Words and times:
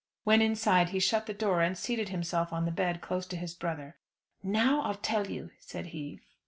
When 0.23 0.41
inside 0.41 0.89
he 0.89 0.99
shut 0.99 1.27
the 1.27 1.31
door, 1.35 1.61
and 1.61 1.77
seated 1.77 2.09
himself 2.09 2.51
on 2.51 2.65
the 2.65 2.71
bed 2.71 3.01
close 3.01 3.27
to 3.27 3.37
his 3.37 3.53
brother. 3.53 3.97
"Now 4.41 4.81
I'll 4.81 4.95
tell 4.95 5.27
you," 5.29 5.51
said 5.59 5.85
he. 5.93 6.21